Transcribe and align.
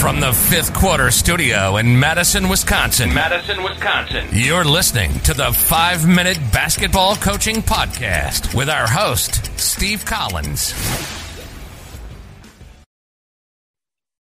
From 0.00 0.20
the 0.20 0.32
fifth 0.32 0.72
quarter 0.74 1.10
studio 1.10 1.76
in 1.76 1.98
Madison, 1.98 2.48
Wisconsin. 2.48 3.12
Madison, 3.12 3.64
Wisconsin. 3.64 4.28
You're 4.32 4.64
listening 4.64 5.18
to 5.20 5.34
the 5.34 5.52
five 5.52 6.06
minute 6.06 6.38
basketball 6.52 7.16
coaching 7.16 7.56
podcast 7.56 8.54
with 8.54 8.70
our 8.70 8.86
host, 8.86 9.58
Steve 9.58 10.04
Collins. 10.04 10.72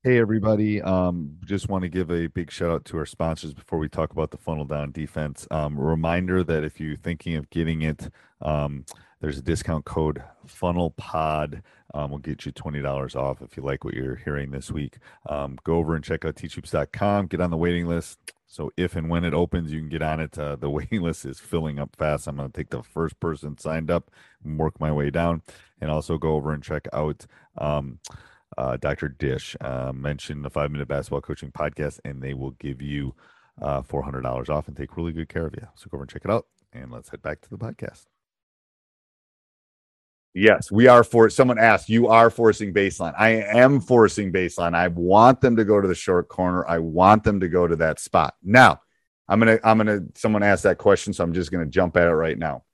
Hey 0.05 0.19
everybody! 0.19 0.81
Um, 0.81 1.39
just 1.45 1.69
want 1.69 1.83
to 1.83 1.89
give 1.89 2.13
a 2.13 2.29
big 2.29 2.53
shout 2.53 2.71
out 2.71 2.85
to 2.87 2.99
our 2.99 3.07
sponsors 3.07 3.53
before 3.53 3.81
we 3.81 3.89
talk 3.89 4.13
about 4.13 4.31
the 4.31 4.39
funnel 4.39 4.65
down 4.65 4.93
defense. 4.93 5.49
Um, 5.51 5.77
reminder 5.77 6.45
that 6.45 6.63
if 6.63 6.79
you're 6.79 6.97
thinking 6.97 7.35
of 7.35 7.51
getting 7.51 7.83
it, 7.83 8.09
um, 8.41 8.85
there's 9.21 9.39
a 9.39 9.43
discount 9.43 9.85
code 9.85 10.23
Funnel 10.47 10.91
Pod. 10.91 11.63
Um, 11.95 12.11
will 12.11 12.19
get 12.19 12.45
you 12.45 12.53
twenty 12.53 12.83
dollars 12.83 13.17
off 13.17 13.41
if 13.41 13.57
you 13.57 13.63
like 13.63 13.83
what 13.85 13.95
you're 13.95 14.17
hearing 14.17 14.51
this 14.51 14.71
week. 14.71 14.99
Um, 15.29 15.59
go 15.65 15.77
over 15.77 15.95
and 15.95 16.05
check 16.05 16.25
out 16.25 16.37
teachhoops.com. 16.37 17.27
Get 17.27 17.41
on 17.41 17.51
the 17.51 17.57
waiting 17.57 17.87
list. 17.87 18.19
So 18.47 18.71
if 18.77 18.95
and 18.97 19.09
when 19.09 19.25
it 19.25 19.35
opens, 19.35 19.73
you 19.73 19.81
can 19.81 19.89
get 19.89 20.03
on 20.03 20.21
it. 20.21 20.39
Uh, 20.39 20.57
the 20.57 20.71
waiting 20.71 21.03
list 21.03 21.25
is 21.25 21.41
filling 21.41 21.79
up 21.79 21.97
fast. 21.97 22.27
I'm 22.27 22.37
going 22.37 22.51
to 22.51 22.57
take 22.57 22.71
the 22.71 22.83
first 22.83 23.19
person 23.21 23.57
signed 23.59 23.91
up 23.91 24.11
and 24.45 24.59
work 24.59 24.79
my 24.81 24.93
way 24.93 25.11
down, 25.11 25.43
and 25.81 25.91
also 25.91 26.19
go 26.19 26.35
over 26.35 26.53
and 26.53 26.63
check 26.63 26.87
out. 26.93 27.27
Um, 27.57 28.01
uh, 28.57 28.77
Dr. 28.77 29.09
Dish. 29.09 29.57
Uh, 29.61 29.93
mention 29.95 30.43
the 30.43 30.51
Five 30.51 30.71
Minute 30.71 30.89
Basketball 30.89 31.21
Coaching 31.21 31.53
Podcast, 31.53 32.01
and 32.05 32.23
they 32.23 32.35
will 32.35 32.53
give 32.53 32.83
you 32.83 33.15
uh, 33.61 33.83
$400 33.83 34.49
off 34.49 34.69
and 34.69 34.77
take 34.77 34.97
really 34.97 35.13
good 35.13 35.29
care 35.29 35.47
of 35.47 35.55
you. 35.55 35.69
So 35.75 35.89
go 35.91 35.97
over 35.97 36.03
and 36.03 36.11
check 36.11 36.25
it 36.25 36.31
out, 36.31 36.47
and 36.73 36.91
let's 36.91 37.11
head 37.11 37.23
back 37.23 37.41
to 37.43 37.51
the 37.51 37.59
podcast. 37.59 38.07
Yes, 40.35 40.71
we 40.71 40.87
are 40.87 41.03
for 41.03 41.31
someone 41.31 41.59
asked, 41.59 41.89
you 41.89 42.09
are 42.09 42.31
forcing 42.31 42.73
baseline. 42.73 43.15
I 43.19 43.31
am 43.31 43.81
forcing 43.81 44.33
baseline. 44.33 44.75
I 44.75 44.89
want 44.89 45.41
them 45.41 45.57
to 45.57 45.65
go 45.65 45.81
to 45.81 45.89
the 45.89 45.95
short 45.95 46.29
corner. 46.29 46.67
I 46.69 46.79
want 46.79 47.25
them 47.25 47.41
to 47.41 47.49
go 47.49 47.67
to 47.67 47.77
that 47.77 47.99
spot. 47.99 48.35
Now, 48.43 48.81
I'm 49.29 49.41
gonna, 49.41 49.59
I'm 49.65 49.79
gonna, 49.79 50.01
someone 50.15 50.43
asked 50.43 50.63
that 50.63 50.79
question, 50.79 51.13
so 51.13 51.25
I'm 51.25 51.33
just 51.33 51.51
gonna 51.51 51.67
jump 51.67 51.97
at 51.97 52.09
it 52.09 52.15
right 52.15 52.39
now. 52.39 52.65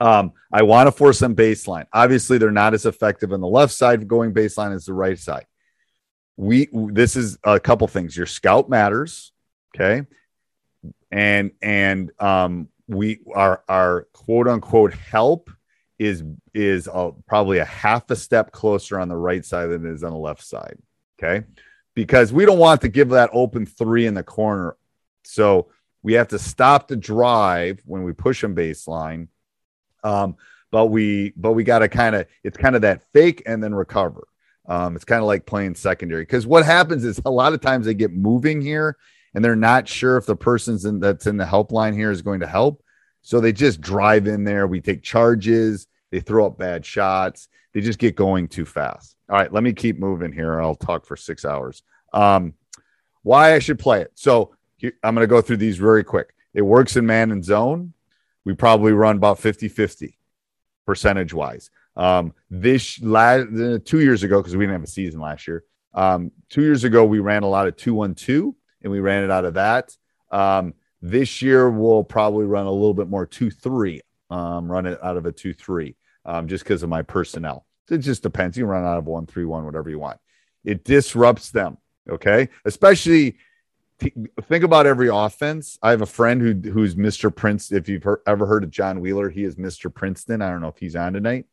Um, 0.00 0.32
I 0.52 0.62
want 0.62 0.88
to 0.88 0.92
force 0.92 1.18
them 1.18 1.34
baseline. 1.34 1.86
Obviously, 1.92 2.38
they're 2.38 2.50
not 2.50 2.74
as 2.74 2.86
effective 2.86 3.32
on 3.32 3.40
the 3.40 3.48
left 3.48 3.72
side 3.72 4.06
going 4.08 4.34
baseline 4.34 4.74
as 4.74 4.84
the 4.86 4.92
right 4.92 5.18
side. 5.18 5.46
We 6.36 6.68
this 6.72 7.16
is 7.16 7.38
a 7.44 7.58
couple 7.58 7.86
things. 7.88 8.16
Your 8.16 8.26
scout 8.26 8.68
matters, 8.68 9.32
okay, 9.74 10.06
and 11.10 11.52
and 11.62 12.10
um, 12.20 12.68
we 12.88 13.20
our 13.34 13.62
our 13.68 14.06
quote 14.12 14.48
unquote 14.48 14.92
help 14.92 15.50
is 15.98 16.22
is 16.54 16.88
a, 16.92 17.12
probably 17.26 17.58
a 17.58 17.64
half 17.64 18.10
a 18.10 18.16
step 18.16 18.52
closer 18.52 18.98
on 18.98 19.08
the 19.08 19.16
right 19.16 19.44
side 19.44 19.66
than 19.66 19.86
it 19.86 19.92
is 19.92 20.04
on 20.04 20.12
the 20.12 20.18
left 20.18 20.44
side, 20.44 20.78
okay, 21.18 21.46
because 21.94 22.32
we 22.32 22.44
don't 22.44 22.58
want 22.58 22.80
to 22.82 22.88
give 22.88 23.10
that 23.10 23.30
open 23.32 23.66
three 23.66 24.06
in 24.06 24.14
the 24.14 24.22
corner, 24.22 24.76
so 25.24 25.68
we 26.02 26.14
have 26.14 26.28
to 26.28 26.38
stop 26.38 26.88
the 26.88 26.96
drive 26.96 27.80
when 27.84 28.02
we 28.02 28.12
push 28.12 28.40
them 28.40 28.54
baseline 28.54 29.28
um, 30.06 30.36
but 30.70 30.86
we 30.86 31.32
but 31.36 31.52
we 31.52 31.64
got 31.64 31.80
to 31.80 31.88
kind 31.88 32.14
of 32.14 32.26
it's 32.42 32.56
kind 32.56 32.76
of 32.76 32.82
that 32.82 33.02
fake 33.12 33.42
and 33.46 33.62
then 33.62 33.74
recover. 33.74 34.26
Um, 34.68 34.96
it's 34.96 35.04
kind 35.04 35.20
of 35.20 35.26
like 35.26 35.46
playing 35.46 35.76
secondary 35.76 36.22
because 36.22 36.46
what 36.46 36.64
happens 36.64 37.04
is 37.04 37.20
a 37.24 37.30
lot 37.30 37.52
of 37.52 37.60
times 37.60 37.86
they 37.86 37.94
get 37.94 38.12
moving 38.12 38.60
here 38.60 38.96
and 39.34 39.44
they're 39.44 39.54
not 39.54 39.86
sure 39.86 40.16
if 40.16 40.26
the 40.26 40.34
person's 40.34 40.84
in, 40.84 40.98
that's 40.98 41.26
in 41.26 41.36
the 41.36 41.44
helpline 41.44 41.94
here 41.94 42.10
is 42.10 42.22
going 42.22 42.40
to 42.40 42.48
help. 42.48 42.82
So 43.26 43.40
they 43.40 43.52
just 43.52 43.80
drive 43.80 44.28
in 44.28 44.44
there. 44.44 44.68
We 44.68 44.80
take 44.80 45.02
charges. 45.02 45.88
They 46.12 46.20
throw 46.20 46.46
up 46.46 46.58
bad 46.58 46.86
shots. 46.86 47.48
They 47.74 47.80
just 47.80 47.98
get 47.98 48.14
going 48.14 48.46
too 48.46 48.64
fast. 48.64 49.16
All 49.28 49.36
right, 49.36 49.52
let 49.52 49.64
me 49.64 49.72
keep 49.72 49.98
moving 49.98 50.30
here. 50.30 50.60
I'll 50.60 50.76
talk 50.76 51.04
for 51.04 51.16
six 51.16 51.44
hours. 51.44 51.82
Um, 52.12 52.54
why 53.24 53.54
I 53.54 53.58
should 53.58 53.80
play 53.80 54.02
it. 54.02 54.12
So 54.14 54.54
I'm 55.02 55.16
going 55.16 55.24
to 55.24 55.26
go 55.26 55.40
through 55.40 55.56
these 55.56 55.76
very 55.76 56.04
quick. 56.04 56.34
It 56.54 56.62
works 56.62 56.94
in 56.94 57.04
man 57.04 57.32
and 57.32 57.44
zone 57.44 57.94
we 58.44 58.54
probably 58.54 58.92
run 58.92 59.16
about 59.16 59.40
50 59.40 59.66
50 59.66 60.16
percentage 60.86 61.34
wise. 61.34 61.68
Um, 61.96 62.32
this 62.48 63.02
last 63.02 63.48
two 63.84 64.00
years 64.00 64.22
ago, 64.22 64.40
because 64.40 64.56
we 64.56 64.62
didn't 64.66 64.74
have 64.74 64.84
a 64.84 64.86
season 64.86 65.20
last 65.20 65.48
year, 65.48 65.64
um, 65.94 66.30
two 66.48 66.62
years 66.62 66.84
ago, 66.84 67.04
we 67.04 67.18
ran 67.18 67.42
a 67.42 67.48
lot 67.48 67.66
of 67.66 67.76
2 67.76 67.92
1 67.92 68.14
2 68.14 68.54
and 68.82 68.92
we 68.92 69.00
ran 69.00 69.24
it 69.24 69.32
out 69.32 69.44
of 69.44 69.54
that. 69.54 69.96
Um, 70.30 70.74
this 71.02 71.42
year, 71.42 71.70
we'll 71.70 72.04
probably 72.04 72.46
run 72.46 72.66
a 72.66 72.72
little 72.72 72.94
bit 72.94 73.08
more 73.08 73.26
2 73.26 73.50
3, 73.50 74.00
um, 74.30 74.70
run 74.70 74.86
it 74.86 74.98
out 75.02 75.16
of 75.16 75.26
a 75.26 75.32
2 75.32 75.52
3, 75.52 75.94
um, 76.24 76.48
just 76.48 76.64
because 76.64 76.82
of 76.82 76.88
my 76.88 77.02
personnel. 77.02 77.66
It 77.90 77.98
just 77.98 78.22
depends. 78.22 78.56
You 78.56 78.66
run 78.66 78.84
out 78.84 78.98
of 78.98 79.06
1 79.06 79.26
3 79.26 79.44
1, 79.44 79.64
whatever 79.64 79.90
you 79.90 79.98
want. 79.98 80.18
It 80.64 80.84
disrupts 80.84 81.50
them. 81.50 81.78
Okay. 82.08 82.48
Especially 82.64 83.36
think 83.98 84.64
about 84.64 84.86
every 84.86 85.08
offense. 85.08 85.78
I 85.82 85.90
have 85.90 86.02
a 86.02 86.06
friend 86.06 86.40
who 86.40 86.70
who's 86.70 86.94
Mr. 86.94 87.34
Prince. 87.34 87.72
If 87.72 87.88
you've 87.88 88.06
ever 88.26 88.46
heard 88.46 88.64
of 88.64 88.70
John 88.70 89.00
Wheeler, 89.00 89.30
he 89.30 89.44
is 89.44 89.56
Mr. 89.56 89.92
Princeton. 89.92 90.42
I 90.42 90.50
don't 90.50 90.60
know 90.60 90.68
if 90.68 90.78
he's 90.78 90.96
on 90.96 91.14
tonight. 91.14 91.46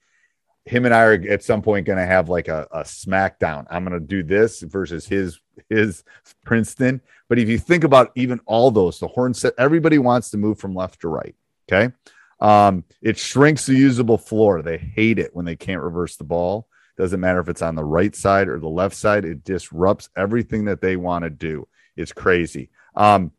Him 0.65 0.85
and 0.85 0.93
I 0.93 1.03
are 1.03 1.13
at 1.29 1.43
some 1.43 1.61
point 1.61 1.85
going 1.85 1.99
to 1.99 2.05
have 2.05 2.29
like 2.29 2.47
a, 2.47 2.67
a 2.71 2.81
smackdown. 2.81 3.65
I'm 3.69 3.83
going 3.85 3.99
to 3.99 4.05
do 4.05 4.23
this 4.23 4.61
versus 4.61 5.05
his 5.05 5.39
his 5.69 6.03
Princeton. 6.45 7.01
But 7.27 7.39
if 7.39 7.49
you 7.49 7.57
think 7.57 7.83
about 7.83 8.11
even 8.15 8.39
all 8.45 8.71
those, 8.71 8.99
the 8.99 9.07
horn 9.07 9.33
set, 9.33 9.53
everybody 9.57 9.97
wants 9.97 10.29
to 10.31 10.37
move 10.37 10.59
from 10.59 10.73
left 10.73 11.01
to 11.01 11.09
right. 11.09 11.35
Okay. 11.69 11.93
Um, 12.39 12.83
it 13.01 13.17
shrinks 13.17 13.65
the 13.65 13.75
usable 13.75 14.17
floor. 14.17 14.61
They 14.61 14.77
hate 14.77 15.19
it 15.19 15.35
when 15.35 15.45
they 15.45 15.55
can't 15.55 15.81
reverse 15.81 16.17
the 16.17 16.23
ball. 16.23 16.67
Doesn't 16.97 17.19
matter 17.19 17.39
if 17.39 17.49
it's 17.49 17.61
on 17.61 17.75
the 17.75 17.83
right 17.83 18.15
side 18.15 18.47
or 18.47 18.59
the 18.59 18.67
left 18.67 18.95
side, 18.95 19.25
it 19.25 19.43
disrupts 19.43 20.09
everything 20.15 20.65
that 20.65 20.81
they 20.81 20.95
want 20.95 21.23
to 21.23 21.29
do. 21.29 21.67
It's 21.95 22.11
crazy. 22.11 22.69
Um, 22.95 23.31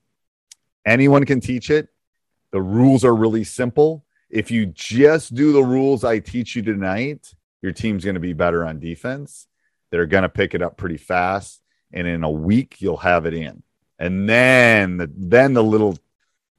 anyone 0.84 1.24
can 1.24 1.40
teach 1.40 1.70
it. 1.70 1.88
The 2.50 2.62
rules 2.62 3.04
are 3.04 3.14
really 3.14 3.44
simple. 3.44 4.03
If 4.34 4.50
you 4.50 4.66
just 4.66 5.34
do 5.34 5.52
the 5.52 5.62
rules 5.62 6.02
I 6.02 6.18
teach 6.18 6.56
you 6.56 6.62
tonight, 6.62 7.32
your 7.62 7.72
team's 7.72 8.04
going 8.04 8.14
to 8.14 8.20
be 8.20 8.32
better 8.32 8.64
on 8.64 8.80
defense. 8.80 9.46
They're 9.90 10.06
going 10.06 10.22
to 10.22 10.28
pick 10.28 10.54
it 10.54 10.62
up 10.62 10.76
pretty 10.76 10.96
fast, 10.96 11.62
and 11.92 12.06
in 12.06 12.24
a 12.24 12.30
week 12.30 12.80
you'll 12.80 12.96
have 12.96 13.26
it 13.26 13.34
in. 13.34 13.62
And 13.98 14.28
then, 14.28 14.96
the, 14.96 15.10
then 15.16 15.54
the 15.54 15.62
little, 15.62 15.96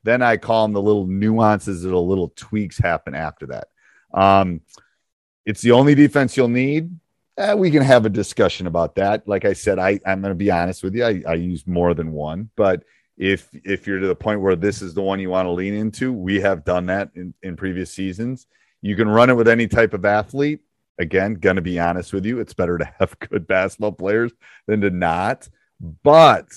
then 0.03 0.21
I 0.21 0.37
call 0.37 0.63
them 0.63 0.71
the 0.71 0.81
little 0.81 1.05
nuances, 1.05 1.83
the 1.83 1.95
little 1.95 2.31
tweaks 2.35 2.77
happen 2.77 3.13
after 3.13 3.47
that. 3.47 3.67
Um, 4.13 4.61
it's 5.45 5.61
the 5.61 5.73
only 5.73 5.95
defense 5.95 6.37
you'll 6.37 6.47
need 6.47 6.89
eh, 7.37 7.53
we 7.53 7.71
can 7.71 7.83
have 7.83 8.05
a 8.05 8.09
discussion 8.09 8.67
about 8.67 8.95
that. 8.95 9.27
Like 9.27 9.45
I 9.45 9.53
said, 9.53 9.79
I, 9.79 9.99
I'm 10.05 10.21
going 10.21 10.31
to 10.31 10.35
be 10.35 10.51
honest 10.51 10.83
with 10.83 10.95
you. 10.95 11.05
I, 11.05 11.23
I 11.27 11.33
use 11.33 11.67
more 11.67 11.93
than 11.93 12.11
one, 12.11 12.49
but 12.55 12.83
if 13.17 13.49
if 13.63 13.87
you're 13.87 13.99
to 13.99 14.07
the 14.07 14.15
point 14.15 14.41
where 14.41 14.55
this 14.55 14.81
is 14.81 14.93
the 14.93 15.01
one 15.01 15.19
you 15.19 15.29
want 15.29 15.45
to 15.45 15.51
lean 15.51 15.73
into, 15.73 16.11
we 16.11 16.41
have 16.41 16.65
done 16.65 16.87
that 16.87 17.11
in, 17.15 17.33
in 17.41 17.55
previous 17.55 17.91
seasons. 17.91 18.47
You 18.81 18.95
can 18.95 19.07
run 19.07 19.29
it 19.29 19.35
with 19.35 19.47
any 19.47 19.67
type 19.67 19.93
of 19.93 20.05
athlete. 20.05 20.61
Again, 20.97 21.39
to 21.41 21.61
be 21.61 21.79
honest 21.79 22.13
with 22.13 22.25
you, 22.25 22.39
it's 22.39 22.53
better 22.53 22.77
to 22.77 22.93
have 22.99 23.17
good 23.29 23.47
basketball 23.47 23.93
players 23.93 24.31
than 24.67 24.81
to 24.81 24.89
not. 24.89 25.49
But 26.03 26.47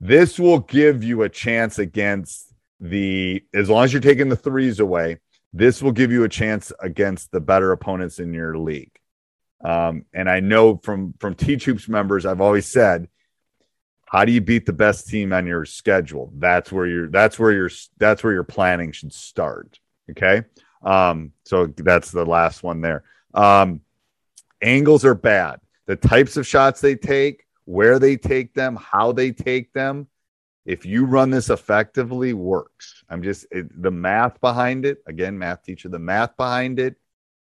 this 0.00 0.38
will 0.38 0.60
give 0.60 1.04
you 1.04 1.22
a 1.22 1.28
chance 1.28 1.78
against 1.78 2.52
the, 2.80 3.44
as 3.54 3.68
long 3.68 3.84
as 3.84 3.92
you're 3.92 4.02
taking 4.02 4.28
the 4.28 4.36
threes 4.36 4.80
away, 4.80 5.18
this 5.52 5.82
will 5.82 5.92
give 5.92 6.12
you 6.12 6.24
a 6.24 6.28
chance 6.28 6.72
against 6.80 7.32
the 7.32 7.40
better 7.40 7.72
opponents 7.72 8.18
in 8.18 8.32
your 8.32 8.56
league. 8.58 8.92
Um, 9.64 10.04
and 10.12 10.30
I 10.30 10.38
know 10.40 10.76
from 10.76 11.14
from 11.18 11.34
Teach 11.34 11.64
Hoops 11.64 11.88
members, 11.88 12.24
I've 12.24 12.40
always 12.40 12.66
said, 12.66 13.08
how 14.10 14.24
do 14.24 14.32
you 14.32 14.40
beat 14.40 14.64
the 14.64 14.72
best 14.72 15.08
team 15.08 15.32
on 15.32 15.46
your 15.46 15.64
schedule? 15.66 16.32
That's 16.36 16.72
where 16.72 16.86
you're. 16.86 17.08
That's 17.08 17.38
where 17.38 17.52
your 17.52 17.70
that's 17.98 18.24
where 18.24 18.32
your 18.32 18.44
planning 18.44 18.92
should 18.92 19.12
start. 19.12 19.78
Okay. 20.10 20.44
Um, 20.82 21.32
so 21.44 21.66
that's 21.66 22.10
the 22.10 22.24
last 22.24 22.62
one 22.62 22.80
there. 22.80 23.04
Um, 23.34 23.82
angles 24.62 25.04
are 25.04 25.14
bad. 25.14 25.60
The 25.86 25.96
types 25.96 26.36
of 26.36 26.46
shots 26.46 26.80
they 26.80 26.94
take, 26.94 27.44
where 27.64 27.98
they 27.98 28.16
take 28.16 28.54
them, 28.54 28.76
how 28.76 29.12
they 29.12 29.30
take 29.30 29.72
them. 29.72 30.06
If 30.64 30.86
you 30.86 31.04
run 31.04 31.30
this 31.30 31.50
effectively, 31.50 32.32
works. 32.32 33.02
I'm 33.08 33.22
just 33.22 33.46
it, 33.50 33.82
the 33.82 33.90
math 33.90 34.40
behind 34.40 34.86
it. 34.86 34.98
Again, 35.06 35.38
math 35.38 35.64
teacher, 35.64 35.88
the 35.88 35.98
math 35.98 36.36
behind 36.36 36.78
it, 36.78 36.96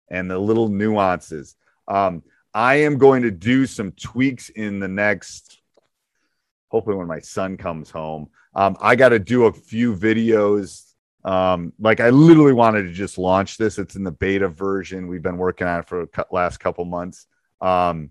and 0.09 0.29
the 0.29 0.39
little 0.39 0.69
nuances. 0.69 1.55
Um, 1.87 2.23
I 2.53 2.75
am 2.75 2.97
going 2.97 3.23
to 3.23 3.31
do 3.31 3.65
some 3.65 3.91
tweaks 3.91 4.49
in 4.49 4.79
the 4.79 4.87
next. 4.87 5.59
Hopefully, 6.73 6.97
when 6.97 7.07
my 7.07 7.19
son 7.19 7.55
comes 7.55 7.89
home, 7.89 8.27
um, 8.53 8.75
I 8.81 8.97
got 8.97 9.09
to 9.09 9.19
do 9.19 9.45
a 9.45 9.53
few 9.53 9.95
videos 9.95 10.93
um, 11.25 11.71
like 11.79 11.99
I 11.99 12.09
literally 12.09 12.53
wanted 12.53 12.83
to 12.83 12.91
just 12.91 13.17
launch 13.17 13.57
this. 13.57 13.77
It's 13.77 13.95
in 13.95 14.03
the 14.03 14.11
beta 14.11 14.49
version. 14.49 15.07
We've 15.07 15.21
been 15.21 15.37
working 15.37 15.67
on 15.67 15.79
it 15.79 15.87
for 15.87 16.05
the 16.05 16.25
last 16.31 16.59
couple 16.59 16.83
months. 16.85 17.27
Um, 17.61 18.09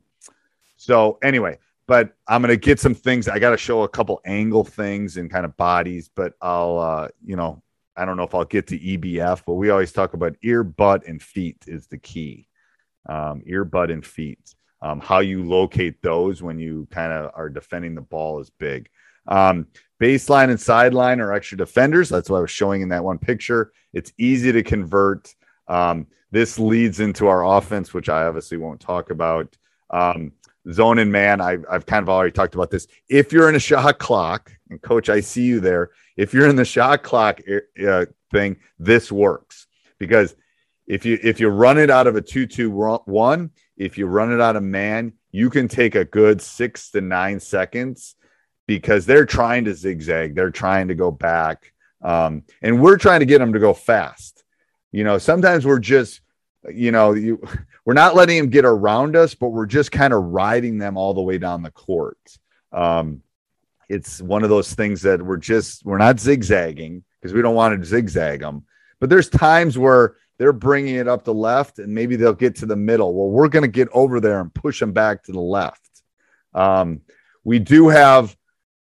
so 0.76 1.18
anyway, 1.22 1.58
but 1.86 2.14
I'm 2.26 2.40
gonna 2.40 2.56
get 2.56 2.80
some 2.80 2.94
things. 2.94 3.28
I 3.28 3.38
got 3.38 3.50
to 3.50 3.58
show 3.58 3.82
a 3.82 3.88
couple 3.88 4.20
angle 4.24 4.64
things 4.64 5.18
and 5.18 5.30
kind 5.30 5.44
of 5.44 5.56
bodies, 5.56 6.10
but 6.14 6.32
I'll, 6.40 6.78
uh, 6.78 7.08
you 7.24 7.36
know, 7.36 7.62
I 7.96 8.06
don't 8.06 8.16
know 8.16 8.22
if 8.22 8.34
I'll 8.34 8.46
get 8.46 8.68
to 8.68 8.78
EBF, 8.78 9.42
but 9.46 9.54
we 9.54 9.68
always 9.68 9.92
talk 9.92 10.14
about 10.14 10.36
ear, 10.42 10.64
butt, 10.64 11.06
and 11.06 11.22
feet 11.22 11.64
is 11.66 11.86
the 11.88 11.98
key. 11.98 12.48
Um, 13.06 13.42
ear, 13.44 13.64
butt, 13.64 13.90
and 13.90 14.06
feet. 14.06 14.54
Um, 14.82 15.00
how 15.00 15.20
you 15.20 15.44
locate 15.44 16.02
those 16.02 16.42
when 16.42 16.58
you 16.58 16.88
kind 16.90 17.12
of 17.12 17.30
are 17.34 17.48
defending 17.48 17.94
the 17.94 18.00
ball 18.00 18.40
is 18.40 18.50
big. 18.50 18.90
Um, 19.28 19.68
baseline 20.00 20.50
and 20.50 20.60
sideline 20.60 21.20
are 21.20 21.32
extra 21.32 21.56
defenders. 21.56 22.08
That's 22.08 22.28
what 22.28 22.38
I 22.38 22.40
was 22.40 22.50
showing 22.50 22.82
in 22.82 22.88
that 22.88 23.04
one 23.04 23.18
picture. 23.18 23.72
It's 23.92 24.12
easy 24.18 24.50
to 24.50 24.62
convert. 24.64 25.32
Um, 25.68 26.08
this 26.32 26.58
leads 26.58 26.98
into 26.98 27.28
our 27.28 27.46
offense, 27.56 27.94
which 27.94 28.08
I 28.08 28.24
obviously 28.24 28.58
won't 28.58 28.80
talk 28.80 29.10
about. 29.10 29.56
Um, 29.90 30.32
zone 30.70 30.98
and 30.98 31.12
man, 31.12 31.40
I've, 31.40 31.64
I've 31.70 31.86
kind 31.86 32.02
of 32.02 32.08
already 32.08 32.32
talked 32.32 32.54
about 32.54 32.70
this. 32.70 32.88
If 33.08 33.32
you're 33.32 33.48
in 33.48 33.54
a 33.54 33.60
shot 33.60 33.98
clock, 33.98 34.52
and 34.70 34.82
coach, 34.82 35.08
I 35.08 35.20
see 35.20 35.44
you 35.44 35.60
there. 35.60 35.90
If 36.16 36.34
you're 36.34 36.48
in 36.48 36.56
the 36.56 36.64
shot 36.64 37.02
clock 37.02 37.40
uh, 37.86 38.06
thing, 38.32 38.56
this 38.78 39.12
works 39.12 39.66
because 39.98 40.34
if 40.86 41.06
you 41.06 41.18
if 41.22 41.38
you 41.40 41.48
run 41.48 41.78
it 41.78 41.90
out 41.90 42.06
of 42.06 42.16
a 42.16 42.20
two 42.20 42.46
two 42.46 42.70
one, 43.04 43.50
if 43.76 43.98
you 43.98 44.06
run 44.06 44.32
it 44.32 44.40
out 44.40 44.56
of 44.56 44.62
man, 44.62 45.12
you 45.30 45.50
can 45.50 45.68
take 45.68 45.94
a 45.94 46.04
good 46.04 46.40
six 46.40 46.90
to 46.90 47.00
nine 47.00 47.40
seconds 47.40 48.16
because 48.66 49.06
they're 49.06 49.26
trying 49.26 49.64
to 49.64 49.74
zigzag, 49.74 50.34
they're 50.34 50.50
trying 50.50 50.88
to 50.88 50.94
go 50.94 51.10
back, 51.10 51.72
um, 52.02 52.44
and 52.60 52.80
we're 52.80 52.98
trying 52.98 53.20
to 53.20 53.26
get 53.26 53.38
them 53.38 53.52
to 53.52 53.58
go 53.58 53.72
fast. 53.72 54.44
You 54.92 55.04
know, 55.04 55.18
sometimes 55.18 55.66
we're 55.66 55.78
just, 55.78 56.20
you 56.72 56.92
know, 56.92 57.14
you 57.14 57.42
we're 57.84 57.94
not 57.94 58.14
letting 58.14 58.38
them 58.38 58.50
get 58.50 58.64
around 58.64 59.16
us, 59.16 59.34
but 59.34 59.48
we're 59.48 59.66
just 59.66 59.90
kind 59.90 60.12
of 60.12 60.22
riding 60.22 60.78
them 60.78 60.96
all 60.96 61.14
the 61.14 61.22
way 61.22 61.38
down 61.38 61.62
the 61.62 61.70
court. 61.70 62.18
Um, 62.72 63.22
it's 63.88 64.22
one 64.22 64.42
of 64.42 64.50
those 64.50 64.72
things 64.72 65.02
that 65.02 65.20
we're 65.20 65.36
just 65.36 65.84
we're 65.84 65.98
not 65.98 66.20
zigzagging 66.20 67.04
because 67.20 67.34
we 67.34 67.42
don't 67.42 67.54
want 67.54 67.78
to 67.78 67.86
zigzag 67.86 68.40
them. 68.40 68.64
But 69.00 69.10
there's 69.10 69.28
times 69.28 69.76
where 69.76 70.16
they're 70.38 70.52
bringing 70.52 70.96
it 70.96 71.08
up 71.08 71.24
the 71.24 71.34
left 71.34 71.78
and 71.78 71.94
maybe 71.94 72.16
they'll 72.16 72.32
get 72.32 72.56
to 72.56 72.66
the 72.66 72.76
middle. 72.76 73.14
Well, 73.14 73.30
we're 73.30 73.48
going 73.48 73.62
to 73.62 73.68
get 73.68 73.88
over 73.92 74.20
there 74.20 74.40
and 74.40 74.52
push 74.52 74.80
them 74.80 74.92
back 74.92 75.22
to 75.24 75.32
the 75.32 75.40
left. 75.40 76.02
Um, 76.54 77.02
we 77.44 77.58
do 77.58 77.88
have 77.88 78.36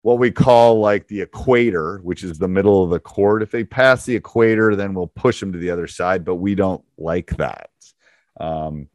what 0.01 0.19
we 0.19 0.31
call 0.31 0.79
like 0.79 1.07
the 1.07 1.21
equator, 1.21 1.99
which 1.99 2.23
is 2.23 2.37
the 2.37 2.47
middle 2.47 2.83
of 2.83 2.89
the 2.89 2.99
court. 2.99 3.43
If 3.43 3.51
they 3.51 3.63
pass 3.63 4.05
the 4.05 4.15
equator, 4.15 4.75
then 4.75 4.93
we'll 4.93 5.07
push 5.07 5.39
them 5.39 5.51
to 5.51 5.59
the 5.59 5.69
other 5.69 5.87
side, 5.87 6.23
but 6.23 6.35
we 6.35 6.55
don't 6.55 6.83
like 6.97 7.35
that. 7.37 7.69
Um, 8.39 8.87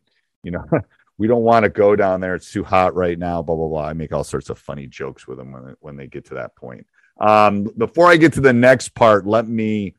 you 0.43 0.53
know, 0.53 0.65
we 1.19 1.27
don't 1.27 1.43
want 1.43 1.65
to 1.65 1.69
go 1.69 1.97
down 1.97 2.21
there. 2.21 2.35
It's 2.35 2.51
too 2.51 2.65
hot 2.65 2.95
right 2.95 3.19
now, 3.19 3.43
blah, 3.43 3.57
blah, 3.57 3.69
blah. 3.69 3.87
I 3.87 3.93
make 3.93 4.13
all 4.13 4.25
sorts 4.25 4.51
of 4.51 4.59
funny 4.59 4.87
jokes 4.87 5.27
with 5.27 5.39
them 5.39 5.53
when, 5.53 5.77
when 5.81 5.97
they 5.97 6.07
get 6.07 6.25
to 6.27 6.35
that 6.35 6.57
point. 6.57 6.87
Um, 7.21 7.65
before 7.77 8.09
I 8.09 8.17
get 8.17 8.33
to 8.35 8.41
the 8.41 8.53
next 8.53 8.95
part, 8.95 9.27
let 9.27 9.47
me 9.47 9.95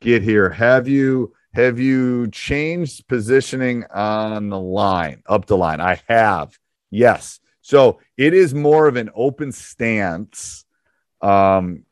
get 0.00 0.22
here. 0.22 0.50
Have 0.50 0.86
you 0.86 1.32
have 1.54 1.78
you 1.78 2.28
changed 2.28 3.06
positioning 3.06 3.84
on 3.94 4.48
the 4.48 4.58
line, 4.58 5.22
up 5.26 5.46
the 5.46 5.56
line? 5.56 5.80
I 5.80 6.00
have. 6.08 6.58
Yes. 6.90 7.38
So 7.60 8.00
it 8.16 8.34
is 8.34 8.52
more 8.52 8.88
of 8.88 8.96
an 8.96 9.10
open 9.14 9.52
stance 9.52 10.64
um, 11.22 11.84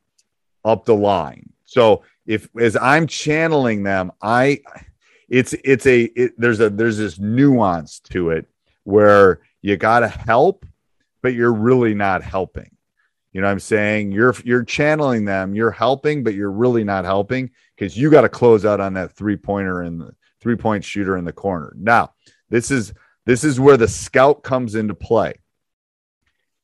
up 0.65 0.85
the 0.85 0.95
line. 0.95 1.53
So 1.65 2.03
if 2.27 2.49
as 2.61 2.77
I'm 2.77 3.07
channeling 3.07 3.85
them, 3.85 4.13
I 4.21 4.61
it's 5.29 5.55
it's 5.65 5.87
a 5.87 6.03
it, 6.03 6.33
there's 6.37 6.61
a 6.61 6.69
there's 6.69 6.99
this 6.99 7.19
nuance 7.19 8.01
to 8.11 8.31
it 8.31 8.47
where 8.85 9.41
you 9.63 9.77
got 9.77 10.01
to 10.01 10.09
help, 10.09 10.67
but 11.23 11.35
you're 11.35 11.53
really 11.53 11.95
not 11.95 12.23
helping. 12.23 12.72
You 13.33 13.41
know 13.41 13.47
what 13.47 13.53
I'm 13.53 13.61
saying? 13.61 14.13
You're 14.13 14.35
you're 14.45 14.65
channeling 14.65 15.25
them, 15.25 15.55
you're 15.55 15.71
helping, 15.71 16.23
but 16.23 16.35
you're 16.35 16.53
really 16.53 16.85
not 16.85 17.05
helping 17.05 17.51
because 17.75 17.97
you 17.97 18.11
got 18.11 18.23
to 18.23 18.29
close 18.29 18.65
out 18.65 18.81
on 18.81 18.95
that 18.95 19.17
three 19.17 19.37
pointer 19.37 19.83
and 19.83 20.13
three 20.41 20.57
point 20.57 20.85
shooter 20.85 21.17
in 21.17 21.25
the 21.25 21.33
corner. 21.33 21.73
Now, 21.79 22.13
this 22.51 22.71
is 22.71 22.93
this 23.25 23.43
is 23.43 23.59
where 23.59 23.77
the 23.77 23.89
scout 23.89 24.43
comes 24.43 24.75
into 24.75 24.95
play. 24.95 25.35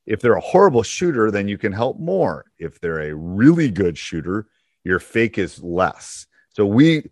If 0.04 0.20
they're 0.20 0.34
a 0.34 0.40
horrible 0.40 0.82
shooter, 0.82 1.30
then 1.30 1.48
you 1.48 1.58
can 1.58 1.72
help 1.72 1.98
more. 1.98 2.46
If 2.58 2.80
they're 2.80 3.10
a 3.10 3.14
really 3.14 3.70
good 3.70 3.96
shooter, 3.96 4.46
your 4.84 4.98
fake 4.98 5.38
is 5.38 5.62
less. 5.62 6.26
So 6.50 6.66
we 6.66 7.08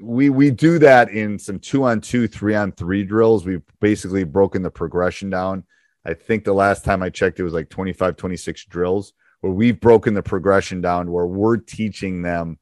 we 0.00 0.30
we 0.30 0.50
do 0.50 0.78
that 0.78 1.10
in 1.10 1.38
some 1.38 1.58
two 1.58 1.84
on 1.84 2.00
two, 2.00 2.28
three 2.28 2.54
on 2.54 2.72
three 2.72 3.04
drills. 3.04 3.44
We've 3.44 3.62
basically 3.80 4.24
broken 4.24 4.62
the 4.62 4.70
progression 4.70 5.30
down. 5.30 5.64
I 6.04 6.14
think 6.14 6.44
the 6.44 6.52
last 6.52 6.84
time 6.84 7.02
I 7.02 7.10
checked, 7.10 7.38
it 7.38 7.44
was 7.44 7.52
like 7.52 7.68
25, 7.68 8.16
26 8.16 8.64
drills 8.66 9.12
where 9.40 9.52
we've 9.52 9.80
broken 9.80 10.14
the 10.14 10.22
progression 10.22 10.80
down 10.80 11.10
where 11.10 11.26
we're 11.26 11.56
teaching 11.56 12.22
them 12.22 12.58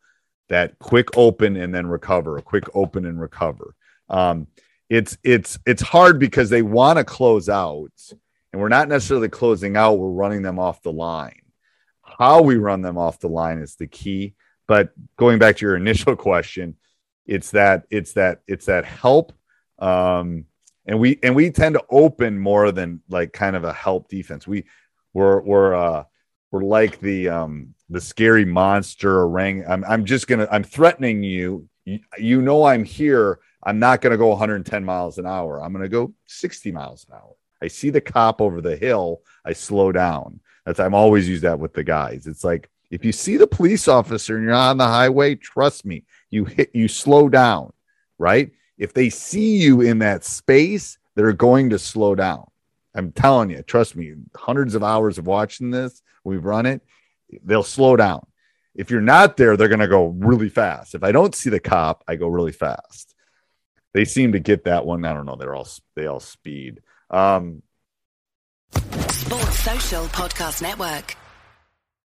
that 0.49 0.79
quick 0.79 1.17
open 1.17 1.57
and 1.57 1.75
then 1.75 1.87
recover, 1.87 2.37
a 2.37 2.43
quick 2.43 2.65
open 2.75 3.07
and 3.07 3.21
recover. 3.21 3.75
Um, 4.09 4.47
it's 4.89 5.17
it's 5.23 5.59
it's 5.67 5.83
hard 5.83 6.19
because 6.19 6.51
they 6.51 6.63
want 6.63 6.99
to 6.99 7.05
close 7.05 7.49
out 7.49 7.93
and 8.53 8.61
we're 8.61 8.69
not 8.69 8.89
necessarily 8.89 9.29
closing 9.29 9.77
out, 9.77 9.99
we're 9.99 10.09
running 10.09 10.43
them 10.43 10.59
off 10.59 10.83
the 10.83 10.93
line. 10.93 11.43
How 12.03 12.43
we 12.43 12.57
run 12.57 12.83
them 12.83 12.99
off 12.99 13.21
the 13.21 13.29
line 13.29 13.59
is 13.59 13.77
the 13.77 13.87
key. 13.87 14.35
But 14.67 14.91
going 15.17 15.39
back 15.39 15.57
to 15.57 15.67
your 15.67 15.77
initial 15.77 16.17
question, 16.29 16.77
it's 17.27 17.53
that 17.53 17.85
it's 17.91 18.15
that 18.15 18.41
it's 18.47 18.67
that 18.67 18.85
help. 18.85 19.33
Um, 19.79 20.47
and 20.87 20.99
we 20.99 21.19
and 21.23 21.35
we 21.35 21.51
tend 21.51 21.75
to 21.75 21.85
open 21.91 22.39
more 22.39 22.73
than 22.73 23.01
like 23.09 23.33
kind 23.33 23.57
of 23.57 23.65
a 23.65 23.73
help 23.73 24.09
defense. 24.09 24.47
We 24.47 24.65
we're 25.13 25.41
we're 25.41 25.75
uh 25.75 26.05
we're 26.51 26.65
like 26.65 27.01
the 27.01 27.29
um 27.29 27.75
the 27.89 28.01
scary 28.01 28.45
monster 28.45 29.23
orang. 29.23 29.65
I'm 29.69 29.85
I'm 29.85 30.05
just 30.05 30.27
gonna 30.27 30.49
I'm 30.51 30.65
threatening 30.65 31.23
you. 31.23 31.69
You, 31.85 32.01
you 32.19 32.43
know 32.43 32.65
I'm 32.65 32.85
here. 32.85 33.41
I'm 33.63 33.79
not 33.79 34.01
gonna 34.01 34.17
go 34.17 34.29
110 34.29 34.85
miles 34.85 35.19
an 35.19 35.27
hour. 35.27 35.63
I'm 35.63 35.73
gonna 35.73 35.89
go 35.89 36.15
60 36.27 36.73
miles 36.73 37.07
an 37.09 37.15
hour. 37.15 37.35
I 37.63 37.69
see 37.69 37.91
the 37.91 38.01
cop 38.01 38.41
over 38.41 38.61
the 38.61 38.77
hill, 38.77 39.21
I 39.45 39.53
slow 39.53 39.93
down. 39.93 40.41
That's 40.65 40.81
I'm 40.81 40.95
always 40.95 41.29
use 41.29 41.43
that 41.43 41.59
with 41.59 41.73
the 41.75 41.85
guys. 41.85 42.27
It's 42.27 42.45
like 42.45 42.71
if 42.91 43.05
you 43.05 43.13
see 43.13 43.37
the 43.37 43.47
police 43.47 43.87
officer 43.87 44.37
and 44.37 44.45
you're 44.45 44.55
on 44.55 44.79
the 44.79 44.87
highway, 44.87 45.35
trust 45.35 45.85
me, 45.85 46.05
you 46.31 46.45
hit 46.45 46.71
you 46.75 46.89
slow 46.89 47.29
down, 47.29 47.73
right? 48.19 48.51
If 48.81 48.95
they 48.95 49.11
see 49.11 49.59
you 49.59 49.83
in 49.83 49.99
that 49.99 50.25
space, 50.25 50.99
they're 51.15 51.35
going 51.35 51.71
to 51.71 51.79
slow 51.79 52.15
down. 52.15 52.47
I'm 52.95 53.13
telling 53.13 53.51
you, 53.51 53.63
trust 53.63 53.95
me, 53.95 54.15
hundreds 54.35 54.75
of 54.75 54.83
hours 54.83 55.19
of 55.19 55.27
watching 55.27 55.71
this, 55.71 56.03
we've 56.25 56.45
run 56.45 56.65
it, 56.65 56.81
they'll 57.45 57.63
slow 57.63 57.95
down. 57.95 58.27
If 58.75 58.91
you're 58.91 59.03
not 59.03 59.37
there, 59.37 59.57
they're 59.57 59.69
going 59.69 59.81
to 59.81 59.87
go 59.87 60.07
really 60.07 60.49
fast. 60.49 60.95
If 60.95 61.05
I 61.05 61.13
don't 61.13 61.35
see 61.35 61.51
the 61.51 61.61
cop, 61.61 62.03
I 62.09 62.17
go 62.17 62.27
really 62.27 62.53
fast. 62.53 63.15
They 63.93 64.07
seem 64.07 64.33
to 64.33 64.41
get 64.41 64.65
that 64.65 64.87
one. 64.87 65.05
I 65.05 65.13
don't 65.13 65.27
know. 65.27 65.37
They're 65.37 65.55
all 65.55 65.69
they 65.95 66.07
all 66.07 66.21
speed. 66.21 66.81
Um, 67.11 67.63
Sports 68.73 69.59
Social 69.59 70.05
Podcast 70.07 70.63
Network. 70.63 71.17